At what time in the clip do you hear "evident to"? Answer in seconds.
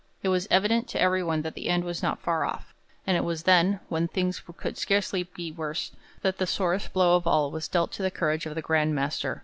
0.49-0.99